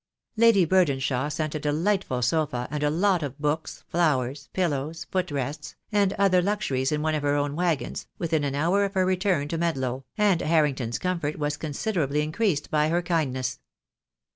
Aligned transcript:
Lady 0.35 0.65
Burdenshaw 0.65 1.29
sent 1.29 1.53
a 1.53 1.59
delightful 1.59 2.23
sofa, 2.23 2.67
and 2.71 2.81
a 2.81 2.89
lot 2.89 3.21
of 3.21 3.37
books, 3.37 3.83
flowers, 3.87 4.49
pillows, 4.51 5.03
foot 5.11 5.29
rests, 5.29 5.75
and 5.91 6.13
other 6.13 6.41
luxuries 6.41 6.91
in 6.91 7.03
one 7.03 7.13
of 7.13 7.21
her 7.21 7.35
own 7.35 7.55
waggons, 7.55 8.07
within 8.17 8.43
an 8.43 8.55
hour 8.55 8.83
of 8.83 8.95
her 8.95 9.05
return 9.05 9.47
to 9.47 9.59
Medlow, 9.59 10.03
and 10.17 10.41
Harrington's 10.41 10.97
comfort 10.97 11.37
was 11.37 11.55
considerably 11.55 12.23
in 12.23 12.31
creased 12.31 12.71
by 12.71 12.89
her 12.89 13.03
kindness. 13.03 13.59